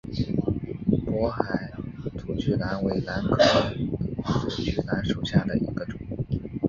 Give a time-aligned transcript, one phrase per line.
[1.05, 1.71] 勐海
[2.25, 3.37] 隔距兰为兰科
[4.41, 5.99] 隔距兰属下的一个种。